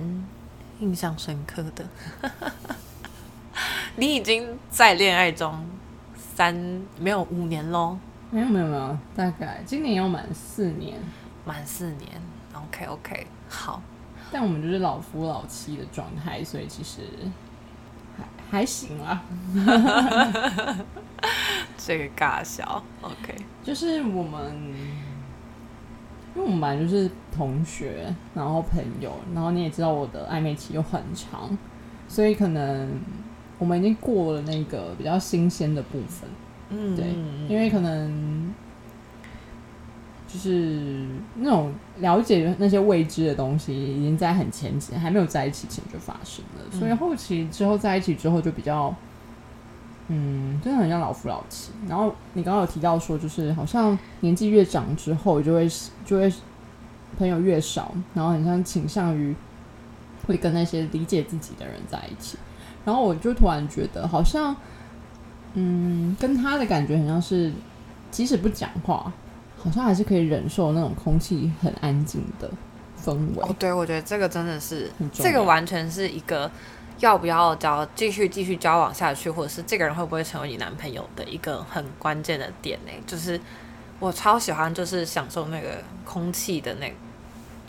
[0.80, 1.84] 印象深刻的。
[3.98, 5.66] 你已经在恋爱中
[6.36, 6.54] 三
[7.00, 7.98] 没有五年喽？
[8.34, 11.00] 没有没有没有，大概今年要满四年，
[11.46, 12.10] 满四年。
[12.52, 13.80] OK OK，好。
[14.32, 17.02] 但我们就是老夫老妻的状态，所以其实
[18.18, 19.24] 还还行啊。
[21.78, 24.56] 这个尬笑，OK，就是我们，
[26.36, 31.56] 因为我们本来就是同学，然后朋友，然后你也知道我的暧昧期又很长，
[32.08, 33.00] 所以可能
[33.60, 36.28] 我们已经过了那个比较新鲜的部分，
[36.74, 37.06] 嗯，对，
[37.48, 38.54] 因为可能
[40.28, 41.06] 就是
[41.36, 48.94] 那种了解那些未知的东西，已经在很前期，还没有在一起前就发生了，所以后期之后在一起之后就比较。
[50.10, 51.72] 嗯，真的很像老夫老妻。
[51.88, 55.66] 然后你刚刚有提到说，就是好像年纪越长之后，就会
[56.06, 56.32] 就会
[57.18, 59.34] 朋友越少，然后很像倾向于
[60.28, 62.38] 会跟那些理解自己的人在一起。
[62.84, 64.54] 然后我就突然觉得，好像
[65.54, 67.52] 嗯，跟他的感觉很像是，
[68.12, 69.12] 即使不讲话，
[69.58, 72.50] 好像还是可以忍受那种空气很安静的
[73.04, 73.44] 氛围。
[73.44, 76.50] 哦，对，我觉得这个真的是，这个完全是一个。
[77.00, 82.92] 要不要交继续继续交往下去，或者是这个人会不会成为你男朋友的一个很关键的点呢？
[83.06, 83.38] 就是
[84.00, 86.94] 我超喜欢，就是享受那个空气的那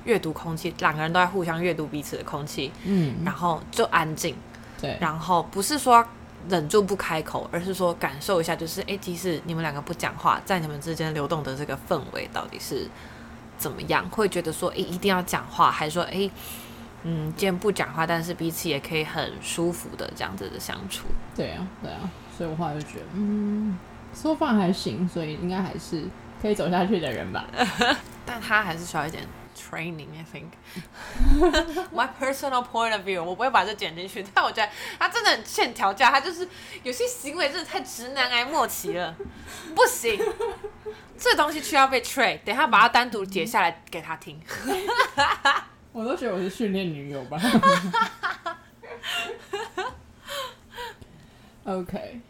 [0.05, 4.37] 阅读空气，两个人都在互相阅读彼此的空气，嗯，然后就安静，
[4.81, 6.07] 对，然后不是说
[6.49, 12.89] 忍住不开口，而是说感受一下，就是哎，即使你们两个不讲话，在你们之间流动的这个氛围到底是
[13.57, 14.09] 怎么样？
[14.11, 16.31] 会觉得说哎一定要讲话，还是说哎？
[17.07, 21.05] 嗯，既然不讲话，但是彼此也可以很舒服的这样子的相处。
[21.37, 22.01] 对啊，对啊，
[22.35, 23.79] 所以我后来就觉得，嗯，
[24.15, 26.03] 说话还行，所以应该还是
[26.41, 27.45] 可以走下去的人吧。
[28.25, 29.23] 但他还是需要一点
[29.55, 30.51] training，I think。
[31.95, 36.49] My personal point of view，我不会把这剪进去，但我觉得他真的很欠调教，他就是
[36.83, 39.15] 有些行为真的太直男癌末期了，
[39.75, 40.21] 不行，
[41.17, 42.39] 这东西需要被 train。
[42.45, 44.41] 等下把它单独截下来给他听。
[45.93, 47.41] 我都觉得我是训练女友吧。
[51.65, 52.21] OK，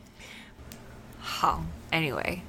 [1.20, 2.40] 好，Anyway，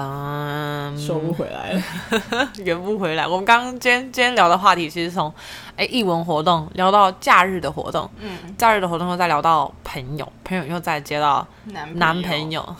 [0.00, 1.82] 嗯，收不回来了，
[2.64, 3.26] 圆不回来。
[3.26, 5.32] 我们刚刚今天今天聊的话题，其实从
[5.76, 12.76] 哎译文活动聊到假日的活动，嗯，假日的活动又再聊到朋友，朋友又再接到男男朋友。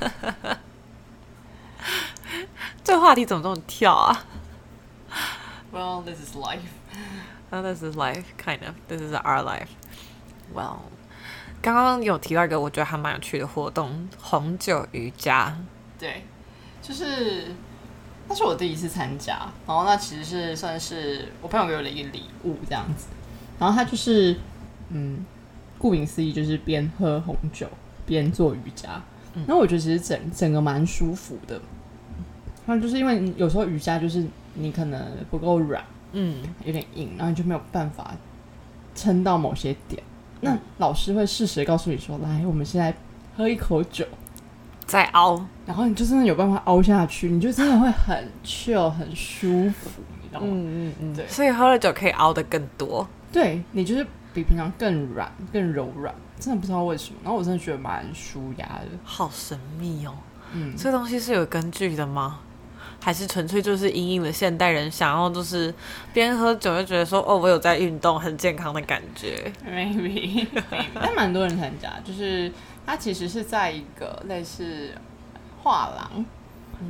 [2.84, 4.24] 这话题怎么这么跳啊
[5.72, 6.60] ？Well, this is life.
[7.50, 8.74] Oh, this is life, kind of.
[8.88, 9.68] This is our life.
[10.54, 10.80] Well,
[11.62, 15.56] 刚刚有提到一个我觉得还蛮有趣的活动——红酒瑜伽。
[15.98, 16.24] 对，
[16.88, 17.48] 就是
[18.26, 23.08] 那是我第一次参加，然后那其实是算是我朋友给我的一个礼物这样子。
[23.58, 24.34] 然后他就是，
[24.88, 25.26] 嗯，
[25.76, 27.66] 顾名思义就是边喝红酒
[28.06, 29.02] 边做瑜伽。
[29.46, 31.60] 那我觉得其实整整个蛮舒服的。
[32.64, 35.84] 那就是因为有时候瑜伽就是你可能不够软。
[36.12, 38.16] 嗯，有点硬，然后你就没有办法
[38.94, 40.02] 撑到某些点。
[40.40, 42.94] 那老师会适时告诉你说：“来，我们现在
[43.36, 44.06] 喝一口酒，
[44.88, 49.88] 再凹。”然后你就真的有办法凹下去，你就真的会很 chill，很舒服，
[50.22, 50.46] 你知道吗？
[50.50, 51.24] 嗯嗯嗯，对。
[51.28, 53.06] 所以喝了酒可以凹的更多。
[53.30, 57.20] 对你就是比平常更软、更柔软，真的不知道为什么。
[57.22, 60.14] 然后我真的觉得蛮舒压的，好神秘哦。
[60.54, 62.40] 嗯，这东西是有根据的吗？
[63.00, 65.72] 还是纯粹就是隐隐的现代人想要就是
[66.12, 70.44] 边喝酒就觉得说哦我有在运动很健康的感觉，maybe，
[70.94, 72.50] 但蛮多人参加，就是
[72.88, 74.96] 它其实是在一个类似
[75.62, 76.24] 画廊，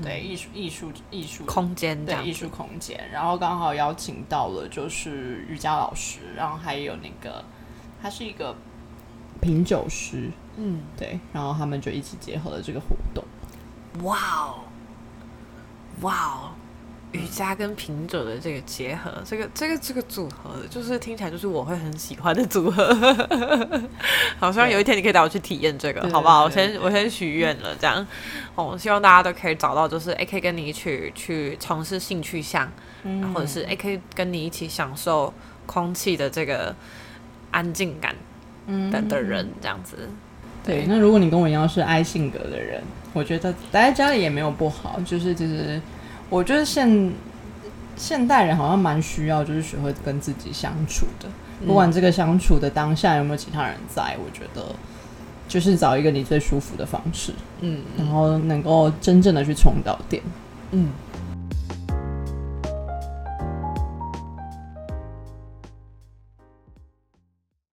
[0.01, 7.45] 对艺术艺术艺术空间对艺术空间，然后刚好邀请到了就是瑜伽老师，然后还有那个
[8.01, 8.55] 他是一个
[9.41, 13.25] 品酒师，嗯，对，然后他们就一起结合了这个活动，
[14.05, 14.61] 哇哦。
[16.03, 16.51] 哇哦，
[17.13, 22.95] 瑜伽跟品酒的这个结合，这个这个这个组合，就是听起来就是我会很喜欢的组合。
[24.39, 26.45] 好，希望有一天你可以带我去体验这个，好不好？
[26.45, 28.07] 我先我先许愿了，这样。
[28.55, 32.71] 哦，希望大家都可以找到，就是哎，可以跟你一起去从事兴趣项，
[33.35, 35.33] 或者是哎，可以跟你一起享受
[35.67, 36.75] 空气的这个
[37.51, 38.15] 安静感
[38.93, 40.09] 的的人，这样子。
[40.63, 42.83] 对，那如果你跟我一样是爱性格的人。
[43.15, 45.81] 我觉得待在家里也没有不好，就是就是，
[46.29, 47.13] 我觉得现
[47.97, 51.29] 现代人好像蛮需要，就是学会跟自己相处的。
[51.67, 54.65] 不管这个相处的当下有没有其他人在，我觉得
[55.49, 60.23] 就是找一个你最舒服的方式，嗯，然后能够真正的去冲到点，
[60.71, 60.91] 嗯，